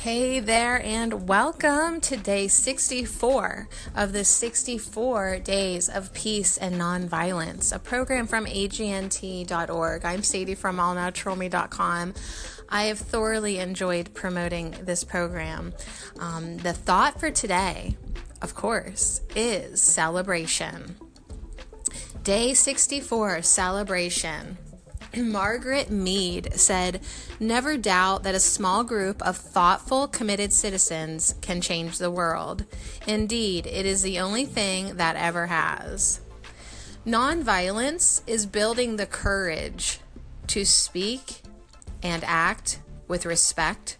Hey 0.00 0.40
there, 0.40 0.80
and 0.82 1.28
welcome 1.28 2.00
to 2.00 2.16
day 2.16 2.48
64 2.48 3.68
of 3.94 4.14
the 4.14 4.24
64 4.24 5.40
Days 5.40 5.90
of 5.90 6.14
Peace 6.14 6.56
and 6.56 6.76
Nonviolence, 6.76 7.70
a 7.70 7.78
program 7.78 8.26
from 8.26 8.46
agnt.org. 8.46 10.04
I'm 10.06 10.22
Sadie 10.22 10.54
from 10.54 10.78
allnaturalme.com. 10.78 12.14
I 12.70 12.84
have 12.84 12.98
thoroughly 12.98 13.58
enjoyed 13.58 14.14
promoting 14.14 14.70
this 14.80 15.04
program. 15.04 15.74
Um, 16.18 16.56
the 16.56 16.72
thought 16.72 17.20
for 17.20 17.30
today, 17.30 17.98
of 18.40 18.54
course, 18.54 19.20
is 19.36 19.82
celebration. 19.82 20.96
Day 22.24 22.54
64, 22.54 23.42
celebration. 23.42 24.56
Margaret 25.16 25.90
Mead 25.90 26.54
said, 26.54 27.00
Never 27.38 27.76
doubt 27.76 28.22
that 28.22 28.34
a 28.34 28.40
small 28.40 28.84
group 28.84 29.20
of 29.22 29.36
thoughtful, 29.36 30.06
committed 30.08 30.52
citizens 30.52 31.34
can 31.40 31.60
change 31.60 31.98
the 31.98 32.10
world. 32.10 32.64
Indeed, 33.06 33.66
it 33.66 33.86
is 33.86 34.02
the 34.02 34.20
only 34.20 34.44
thing 34.44 34.96
that 34.96 35.16
ever 35.16 35.46
has. 35.46 36.20
Nonviolence 37.06 38.22
is 38.26 38.46
building 38.46 38.96
the 38.96 39.06
courage 39.06 40.00
to 40.48 40.64
speak 40.64 41.42
and 42.02 42.22
act 42.24 42.78
with 43.08 43.26
respect, 43.26 43.96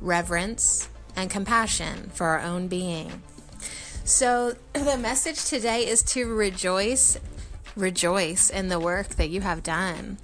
reverence, 0.00 0.88
and 1.16 1.30
compassion 1.30 2.10
for 2.14 2.26
our 2.26 2.40
own 2.40 2.68
being. 2.68 3.22
So, 4.04 4.56
the 4.72 4.98
message 4.98 5.44
today 5.44 5.86
is 5.86 6.02
to 6.04 6.26
rejoice 6.26 7.18
Rejoice 7.76 8.50
in 8.50 8.68
the 8.68 8.80
work 8.80 9.08
that 9.10 9.30
you 9.30 9.40
have 9.40 9.62
done. 9.62 10.18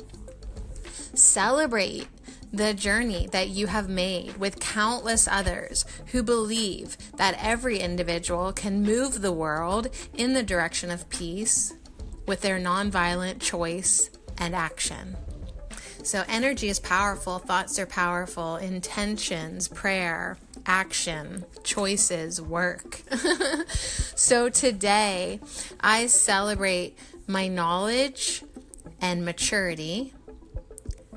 Celebrate 1.14 2.08
the 2.52 2.74
journey 2.74 3.26
that 3.32 3.48
you 3.48 3.66
have 3.66 3.88
made 3.88 4.36
with 4.36 4.60
countless 4.60 5.28
others 5.28 5.84
who 6.12 6.22
believe 6.22 6.96
that 7.16 7.38
every 7.42 7.78
individual 7.78 8.52
can 8.52 8.82
move 8.82 9.20
the 9.20 9.32
world 9.32 9.88
in 10.14 10.32
the 10.32 10.42
direction 10.42 10.90
of 10.90 11.08
peace 11.10 11.74
with 12.26 12.40
their 12.40 12.58
nonviolent 12.58 13.40
choice 13.40 14.10
and 14.38 14.54
action. 14.54 15.16
So, 16.02 16.24
energy 16.28 16.68
is 16.68 16.80
powerful, 16.80 17.38
thoughts 17.38 17.78
are 17.78 17.86
powerful, 17.86 18.56
intentions, 18.56 19.68
prayer, 19.68 20.38
action, 20.64 21.44
choices, 21.64 22.40
work. 22.40 23.02
so, 23.68 24.48
today 24.48 25.40
I 25.80 26.06
celebrate 26.06 26.96
my 27.28 27.46
knowledge 27.46 28.42
and 29.02 29.22
maturity. 29.22 30.14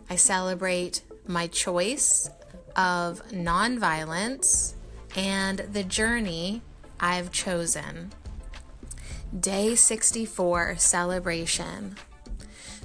I 0.10 0.18
celebrate 0.18 1.04
my 1.26 1.48
choice 1.48 2.30
of 2.76 3.26
nonviolence 3.30 4.74
and 5.16 5.60
the 5.60 5.84
journey 5.84 6.62
I've 7.00 7.32
chosen. 7.32 8.12
Day 9.38 9.76
64 9.76 10.76
celebration. 10.78 11.96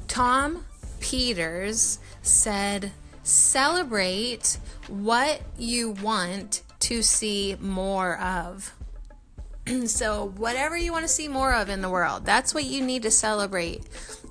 Tom 0.06 0.64
Peters 1.00 1.98
said, 2.22 2.92
Celebrate 3.24 4.58
what 4.86 5.42
you 5.58 5.90
want 5.90 6.62
to 6.78 7.02
see 7.02 7.56
more 7.60 8.16
of. 8.20 8.75
so, 9.86 10.32
whatever 10.36 10.76
you 10.76 10.92
want 10.92 11.04
to 11.04 11.08
see 11.08 11.28
more 11.28 11.54
of 11.54 11.68
in 11.68 11.82
the 11.82 11.90
world, 11.90 12.24
that's 12.24 12.54
what 12.54 12.64
you 12.64 12.84
need 12.84 13.02
to 13.02 13.10
celebrate 13.10 13.82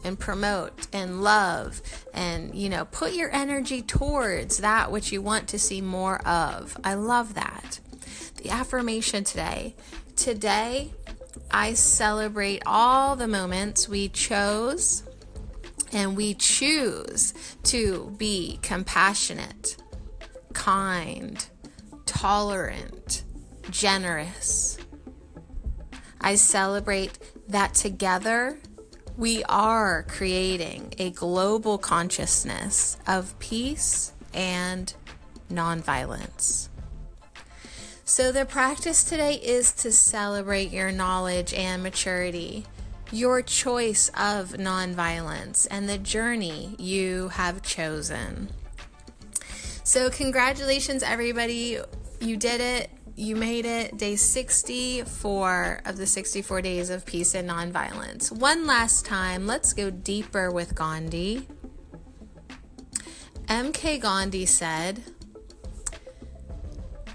and 0.04 0.20
promote 0.20 0.88
and 0.94 1.22
love 1.22 1.82
and, 2.14 2.56
you 2.56 2.70
know, 2.70 2.86
put 2.86 3.14
your 3.14 3.34
energy 3.34 3.82
towards 3.82 4.60
that 4.60 4.92
which 4.92 5.12
you 5.12 5.22
want 5.22 5.48
to 5.50 5.60
see 5.60 5.82
more 5.82 6.26
of. 6.28 6.78
I 6.84 6.94
love 6.94 7.34
that. 7.34 7.80
The 8.42 8.50
affirmation 8.50 9.24
today. 9.24 9.76
Today, 10.16 10.94
I 11.52 11.74
celebrate 11.74 12.62
all 12.66 13.16
the 13.16 13.28
moments 13.28 13.90
we 13.90 14.10
chose 14.10 15.04
and 15.92 16.16
we 16.16 16.34
choose 16.34 17.34
to 17.64 18.14
be 18.18 18.60
compassionate, 18.62 19.78
kind, 20.54 21.46
tolerant, 22.06 23.24
generous 23.72 24.75
I 26.26 26.34
celebrate 26.34 27.20
that 27.50 27.76
together 27.76 28.58
we 29.16 29.44
are 29.44 30.02
creating 30.10 30.96
a 30.98 31.12
global 31.12 31.78
consciousness 31.78 32.98
of 33.06 33.38
peace 33.38 34.12
and 34.34 34.92
nonviolence. 35.52 36.70
So, 38.06 38.32
the 38.32 38.44
practice 38.44 39.04
today 39.04 39.36
is 39.36 39.72
to 39.74 39.92
celebrate 39.92 40.72
your 40.72 40.92
knowledge 40.92 41.54
and 41.54 41.84
maturity, 41.84 42.66
your 43.12 43.44
choice 43.44 44.10
of 44.10 44.54
nonviolence, 44.54 45.68
and 45.70 45.88
the 45.88 46.00
journey 46.00 46.76
you 46.80 47.28
have 47.30 47.62
chosen. 47.62 48.50
So, 49.84 50.10
congratulations, 50.10 51.04
everybody. 51.04 51.80
You 52.20 52.38
did 52.38 52.62
it 52.62 52.90
you 53.16 53.36
made 53.36 53.66
it 53.66 53.98
day 53.98 54.18
64 54.18 55.82
of 55.86 55.96
the 55.96 56.06
64 56.06 56.62
days 56.62 56.90
of 56.90 57.06
peace 57.06 57.34
and 57.34 57.50
nonviolence. 57.50 58.30
One 58.32 58.68
last 58.68 59.06
time, 59.06 59.48
let's 59.48 59.72
go 59.72 59.90
deeper 59.90 60.52
with 60.52 60.76
Gandhi. 60.76 61.48
MK 63.48 64.02
Gandhi 64.02 64.46
said, 64.46 65.02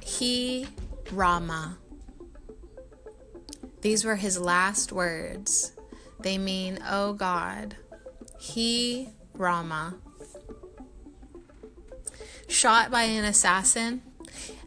He 0.03 0.69
Rama. 1.13 1.77
These 3.83 4.05
were 4.05 4.17
his 4.17 4.41
last 4.41 4.93
words. 4.93 5.73
They 6.19 6.39
mean, 6.39 6.79
Oh 6.89 7.13
God. 7.13 7.77
He 8.39 9.11
Rama. 9.35 9.97
Shot 12.49 12.91
by 12.91 13.03
an 13.03 13.25
assassin 13.27 14.03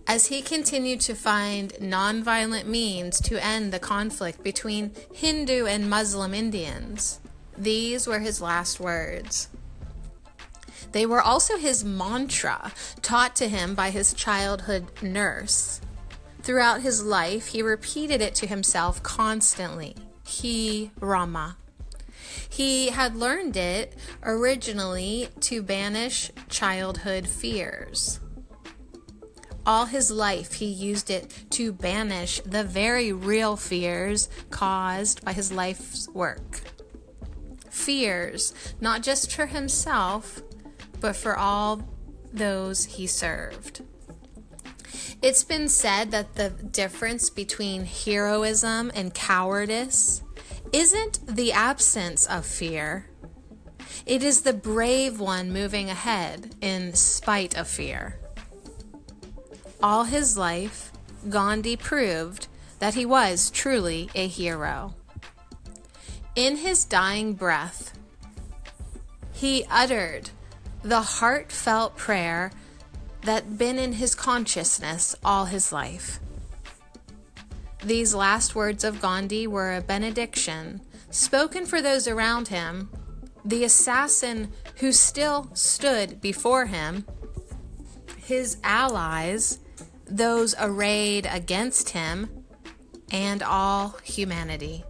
as 0.08 0.28
he 0.28 0.42
continued 0.42 1.00
to 1.02 1.16
find 1.16 1.74
nonviolent 1.74 2.66
means 2.66 3.22
to 3.22 3.44
end 3.44 3.72
the 3.72 3.80
conflict 3.80 4.44
between 4.44 4.92
Hindu 5.14 5.66
and 5.66 5.90
Muslim 5.90 6.34
Indians. 6.34 7.20
These 7.58 8.08
were 8.08 8.20
his 8.20 8.42
last 8.42 8.80
words. 8.80 9.50
They 10.92 11.06
were 11.06 11.22
also 11.22 11.58
his 11.58 11.84
mantra, 11.84 12.72
taught 13.02 13.36
to 13.38 13.48
him 13.48 13.74
by 13.74 13.90
his 13.90 14.14
childhood 14.14 14.86
nurse. 15.02 15.82
Throughout 16.42 16.82
his 16.82 17.04
life, 17.04 17.48
he 17.48 17.62
repeated 17.62 18.22
it 18.22 18.36
to 18.36 18.48
himself 18.48 19.02
constantly 19.02 19.96
He 20.26 20.92
Rama. 21.00 21.58
He 22.50 22.90
had 22.90 23.16
learned 23.16 23.58
it 23.58 23.96
originally 24.22 25.30
to 25.42 25.64
banish 25.64 26.32
childhood 26.50 27.28
fears. 27.28 28.20
All 29.66 29.86
his 29.86 30.12
life, 30.12 30.54
he 30.54 30.66
used 30.66 31.10
it 31.10 31.46
to 31.52 31.72
banish 31.72 32.42
the 32.42 32.64
very 32.64 33.14
real 33.14 33.56
fears 33.56 34.28
caused 34.50 35.24
by 35.24 35.32
his 35.32 35.52
life's 35.52 36.10
work. 36.10 36.62
Fears, 37.70 38.54
not 38.82 39.04
just 39.04 39.32
for 39.32 39.46
himself, 39.46 40.42
but 41.00 41.16
for 41.16 41.38
all 41.38 41.88
those 42.34 42.86
he 42.86 43.08
served. 43.08 43.84
It's 45.22 45.46
been 45.46 45.70
said 45.70 46.12
that 46.12 46.36
the 46.36 46.50
difference 46.50 47.30
between 47.30 47.86
heroism 47.86 48.92
and 48.94 49.14
cowardice 49.14 50.22
isn't 50.74 51.26
the 51.26 51.54
absence 51.54 52.26
of 52.26 52.46
fear. 52.46 53.08
It 54.06 54.24
is 54.24 54.42
the 54.42 54.52
brave 54.52 55.22
one 55.22 55.54
moving 55.54 55.90
ahead 55.90 56.56
in 56.60 56.94
spite 56.94 57.56
of 57.56 57.70
fear. 57.70 58.20
All 59.84 60.06
his 60.06 60.38
life, 60.38 60.94
Gandhi 61.30 61.76
proved 61.76 62.48
that 62.80 62.94
he 62.94 63.06
was 63.06 63.50
truly 63.50 64.10
a 64.16 64.30
hero. 64.30 64.96
In 66.38 66.56
his 66.56 66.86
dying 66.86 67.34
breath, 67.34 67.92
he 69.34 69.66
uttered 69.70 70.30
the 70.84 71.02
heartfelt 71.02 71.98
prayer 71.98 72.52
that 73.24 73.58
been 73.58 73.78
in 73.78 73.92
his 73.94 74.16
consciousness 74.16 75.18
all 75.22 75.46
his 75.46 75.74
life. 75.74 76.22
These 77.84 78.16
last 78.16 78.56
words 78.56 78.86
of 78.86 79.02
Gandhi 79.02 79.48
were 79.48 79.76
a 79.76 79.82
benediction 79.82 80.80
spoken 81.10 81.66
for 81.66 81.82
those 81.82 82.08
around 82.08 82.48
him, 82.48 82.90
the 83.44 83.66
assassin 83.66 84.54
who 84.78 84.94
still 84.94 85.50
stood 85.54 86.22
before 86.22 86.68
him, 86.68 87.06
his 88.16 88.56
allies, 88.64 89.60
those 90.18 90.56
arrayed 90.60 91.28
against 91.30 91.90
him, 91.90 92.46
and 93.12 93.44
all 93.44 93.98
humanity. 94.04 94.84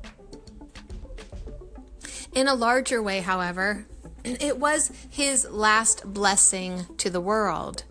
In 2.33 2.47
a 2.47 2.55
larger 2.55 3.01
way, 3.01 3.21
however, 3.21 3.85
it 4.23 4.57
was 4.57 4.91
his 5.09 5.49
last 5.49 6.13
blessing 6.13 6.85
to 6.97 7.09
the 7.09 7.21
world, 7.21 7.83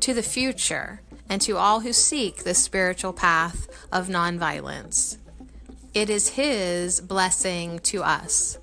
to 0.00 0.14
the 0.14 0.22
future, 0.22 1.02
and 1.28 1.42
to 1.42 1.56
all 1.56 1.80
who 1.80 1.92
seek 1.92 2.44
the 2.44 2.54
spiritual 2.54 3.12
path 3.12 3.68
of 3.92 4.08
nonviolence. 4.08 5.18
It 5.94 6.10
is 6.10 6.28
His 6.30 7.00
blessing 7.00 7.80
to 7.80 8.02
us. 8.02 8.58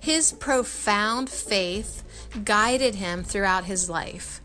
His 0.00 0.32
profound 0.32 1.30
faith 1.30 2.02
guided 2.44 2.96
him 2.96 3.24
throughout 3.24 3.64
his 3.64 3.88
life. 3.88 4.42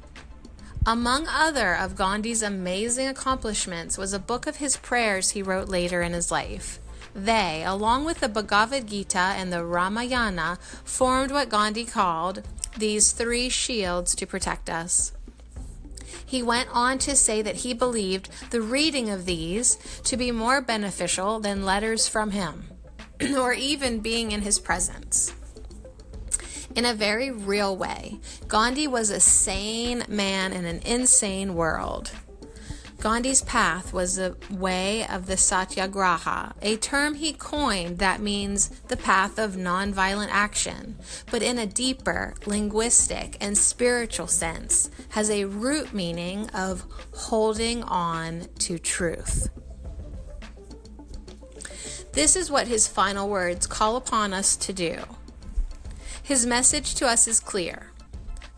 Among 0.86 1.28
other 1.28 1.76
of 1.76 1.96
Gandhi's 1.96 2.42
amazing 2.42 3.08
accomplishments 3.08 3.98
was 3.98 4.14
a 4.14 4.20
book 4.20 4.48
of 4.48 4.58
his 4.58 4.78
prayers 4.78 5.32
he 5.32 5.44
wrote 5.44 5.68
later 5.68 6.02
in 6.02 6.14
his 6.14 6.32
life. 6.32 6.80
They, 7.14 7.64
along 7.66 8.06
with 8.06 8.22
the 8.22 8.30
Bhagavad 8.30 8.88
Gita 8.88 9.18
and 9.20 9.52
the 9.52 9.66
Ramayana, 9.66 10.58
formed 10.86 11.32
what 11.32 11.50
Gandhi 11.50 11.86
called 11.86 12.44
these 12.78 13.12
three 13.12 13.50
shields 13.50 14.16
to 14.16 14.26
protect 14.26 14.70
us. 14.70 15.12
He 16.26 16.42
went 16.42 16.70
on 16.72 16.98
to 17.00 17.16
say 17.16 17.42
that 17.42 17.58
he 17.58 17.74
believed 17.74 18.30
the 18.52 18.62
reading 18.62 19.10
of 19.10 19.26
these 19.26 19.78
to 20.04 20.16
be 20.16 20.32
more 20.32 20.62
beneficial 20.62 21.40
than 21.40 21.66
letters 21.66 22.08
from 22.08 22.32
him, 22.32 22.70
or 23.38 23.54
even 23.54 24.00
being 24.00 24.32
in 24.32 24.44
his 24.44 24.60
presence. 24.60 25.34
In 26.76 26.86
a 26.86 26.94
very 26.94 27.32
real 27.32 27.76
way, 27.76 28.20
Gandhi 28.48 28.88
was 28.88 29.10
a 29.10 29.20
sane 29.20 30.04
man 30.08 30.54
in 30.54 30.66
an 30.66 30.80
insane 30.86 31.56
world. 31.56 32.12
Gandhi's 33.00 33.42
path 33.44 33.94
was 33.94 34.16
the 34.16 34.36
way 34.52 35.08
of 35.08 35.26
the 35.26 35.38
satyagraha, 35.38 36.54
a 36.62 36.76
term 36.76 37.16
he 37.16 37.32
coined 37.32 38.00
that 38.00 38.20
means 38.20 38.68
the 38.90 38.98
path 38.98 39.40
of 39.40 39.56
nonviolent 39.56 40.28
action, 40.32 40.98
but 41.32 41.42
in 41.42 41.58
a 41.58 41.66
deeper 41.66 42.34
linguistic 42.46 43.38
and 43.40 43.58
spiritual 43.58 44.28
sense, 44.28 44.90
has 45.10 45.30
a 45.30 45.46
root 45.46 45.94
meaning 45.94 46.50
of 46.50 46.86
holding 47.14 47.84
on 47.84 48.48
to 48.60 48.78
truth. 48.78 49.48
This 52.12 52.36
is 52.36 52.52
what 52.52 52.68
his 52.68 52.86
final 52.86 53.30
words 53.30 53.66
call 53.66 53.96
upon 53.96 54.34
us 54.34 54.58
to 54.58 54.74
do. 54.74 55.00
His 56.30 56.46
message 56.46 56.94
to 56.94 57.08
us 57.08 57.28
is 57.28 57.40
clear. 57.40 57.90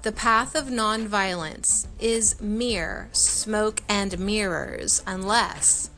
The 0.01 0.11
path 0.11 0.55
of 0.55 0.65
nonviolence 0.65 1.87
is 2.01 2.35
mere 2.41 3.07
smoke 3.13 3.81
and 3.87 4.19
mirrors 4.19 5.01
unless, 5.07 5.89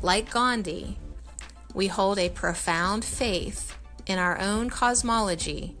like 0.00 0.30
Gandhi, 0.30 0.98
we 1.74 1.88
hold 1.88 2.18
a 2.18 2.30
profound 2.30 3.04
faith 3.04 3.76
in 4.06 4.18
our 4.18 4.40
own 4.40 4.70
cosmology, 4.70 5.76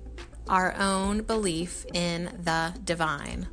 our 0.50 0.74
own 0.74 1.22
belief 1.22 1.86
in 1.94 2.24
the 2.44 2.74
divine. 2.84 3.48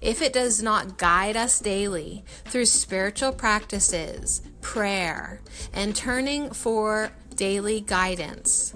If 0.00 0.20
it 0.20 0.32
does 0.32 0.60
not 0.60 0.98
guide 0.98 1.36
us 1.36 1.60
daily 1.60 2.24
through 2.46 2.66
spiritual 2.66 3.30
practices, 3.30 4.42
prayer, 4.60 5.40
and 5.72 5.94
turning 5.94 6.50
for 6.50 7.12
daily 7.36 7.80
guidance, 7.80 8.74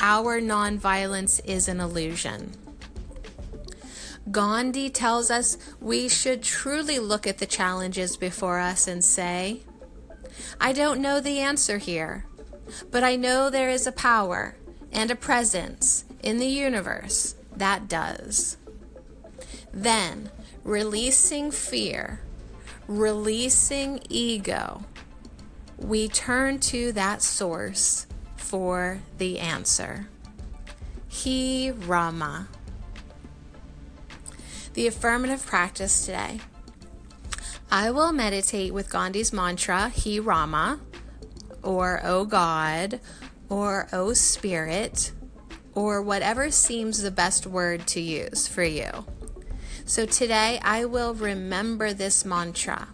our 0.00 0.40
nonviolence 0.40 1.40
is 1.44 1.68
an 1.68 1.80
illusion. 1.80 2.52
Gandhi 4.30 4.90
tells 4.90 5.30
us 5.30 5.58
we 5.80 6.08
should 6.08 6.42
truly 6.42 6.98
look 6.98 7.26
at 7.26 7.38
the 7.38 7.46
challenges 7.46 8.16
before 8.16 8.58
us 8.58 8.86
and 8.86 9.04
say, 9.04 9.60
I 10.60 10.72
don't 10.72 11.00
know 11.00 11.20
the 11.20 11.40
answer 11.40 11.78
here, 11.78 12.26
but 12.90 13.02
I 13.02 13.16
know 13.16 13.50
there 13.50 13.70
is 13.70 13.86
a 13.86 13.92
power 13.92 14.56
and 14.92 15.10
a 15.10 15.16
presence 15.16 16.04
in 16.22 16.38
the 16.38 16.46
universe 16.46 17.34
that 17.56 17.88
does. 17.88 18.56
Then, 19.72 20.30
releasing 20.64 21.50
fear, 21.50 22.20
releasing 22.86 24.00
ego, 24.08 24.84
we 25.76 26.08
turn 26.08 26.58
to 26.60 26.92
that 26.92 27.22
source 27.22 28.06
for 28.50 28.98
the 29.18 29.38
answer. 29.38 30.08
He 31.06 31.70
Rama 31.70 32.48
the 34.74 34.88
affirmative 34.88 35.46
practice 35.46 36.04
today. 36.04 36.40
I 37.70 37.92
will 37.92 38.10
meditate 38.10 38.74
with 38.74 38.90
Gandhi's 38.90 39.32
mantra, 39.32 39.90
He 39.90 40.18
Rama, 40.18 40.80
or 41.62 42.00
O 42.02 42.24
God, 42.24 42.98
or 43.48 43.86
O 43.92 44.14
Spirit, 44.14 45.12
or 45.76 46.02
whatever 46.02 46.50
seems 46.50 47.02
the 47.02 47.12
best 47.12 47.46
word 47.46 47.86
to 47.86 48.00
use 48.00 48.48
for 48.48 48.64
you. 48.64 49.06
So 49.84 50.06
today 50.06 50.58
I 50.64 50.86
will 50.86 51.14
remember 51.14 51.92
this 51.92 52.24
mantra, 52.24 52.88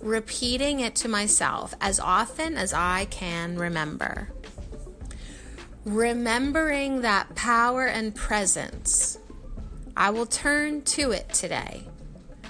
repeating 0.00 0.78
it 0.78 0.94
to 0.96 1.08
myself 1.08 1.74
as 1.80 1.98
often 1.98 2.56
as 2.56 2.72
I 2.72 3.06
can 3.06 3.56
remember. 3.58 4.30
Remembering 5.86 7.02
that 7.02 7.36
power 7.36 7.86
and 7.86 8.12
presence 8.12 9.18
I 9.96 10.10
will 10.10 10.26
turn 10.26 10.82
to 10.82 11.12
it 11.12 11.32
today 11.32 11.84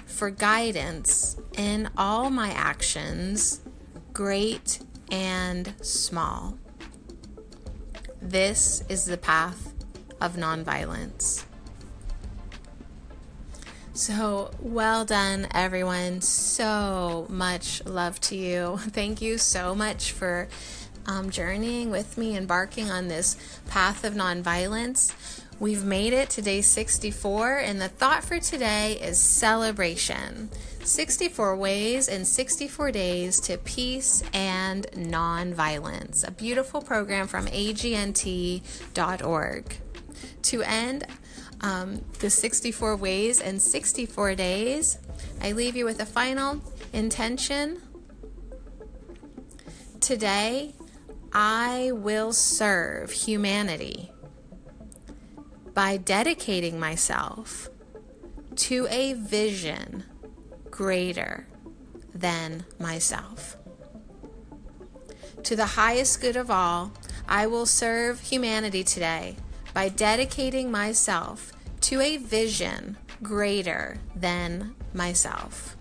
for 0.07 0.31
guidance 0.31 1.37
in 1.55 1.87
all 1.95 2.31
my 2.31 2.49
actions, 2.49 3.61
great 4.11 4.79
and 5.11 5.71
small. 5.81 6.57
This 8.19 8.83
is 8.89 9.05
the 9.05 9.19
path 9.19 9.71
of 10.19 10.35
nonviolence. 10.35 11.45
So, 13.93 14.51
well 14.59 15.05
done, 15.05 15.47
everyone. 15.51 16.21
So 16.21 17.27
much 17.29 17.85
love 17.85 18.19
to 18.21 18.35
you. 18.35 18.77
Thank 18.79 19.21
you 19.21 19.37
so 19.37 19.73
much 19.75 20.11
for 20.11 20.47
um, 21.07 21.29
journeying 21.29 21.89
with 21.89 22.17
me, 22.17 22.35
embarking 22.37 22.91
on 22.91 23.07
this 23.07 23.37
path 23.67 24.03
of 24.03 24.13
nonviolence. 24.13 25.13
We've 25.59 25.83
made 25.83 26.13
it 26.13 26.29
to 26.31 26.41
day 26.41 26.61
64, 26.61 27.57
and 27.57 27.81
the 27.81 27.87
thought 27.87 28.23
for 28.23 28.39
today 28.39 28.99
is 29.01 29.17
celebration 29.17 30.49
64 30.83 31.55
ways 31.55 32.07
in 32.07 32.23
64 32.23 32.91
days 32.91 33.39
to 33.41 33.57
peace 33.57 34.23
and 34.33 34.85
nonviolence. 34.91 36.27
A 36.27 36.31
beautiful 36.31 36.81
program 36.81 37.27
from 37.27 37.47
agnt.org. 37.47 38.61
To 40.43 40.61
end 40.61 41.05
um, 41.61 42.01
the 42.19 42.29
64 42.29 42.95
ways 42.95 43.41
in 43.41 43.59
64 43.59 44.35
days, 44.35 44.99
I 45.41 45.51
leave 45.51 45.75
you 45.75 45.85
with 45.85 45.99
a 45.99 46.05
final 46.05 46.61
intention. 46.93 47.81
Today, 49.99 50.73
I 51.33 51.91
will 51.93 52.33
serve 52.33 53.11
humanity 53.11 54.11
by 55.73 55.97
dedicating 55.97 56.79
myself 56.79 57.69
to 58.55 58.87
a 58.89 59.13
vision 59.13 60.03
greater 60.71 61.47
than 62.13 62.65
myself. 62.79 63.57
To 65.43 65.55
the 65.55 65.65
highest 65.65 66.19
good 66.19 66.35
of 66.35 66.49
all, 66.49 66.91
I 67.27 67.47
will 67.47 67.65
serve 67.65 68.19
humanity 68.19 68.83
today 68.83 69.35
by 69.73 69.89
dedicating 69.89 70.71
myself 70.71 71.53
to 71.81 72.01
a 72.01 72.17
vision 72.17 72.97
greater 73.21 73.97
than 74.15 74.75
myself. 74.93 75.77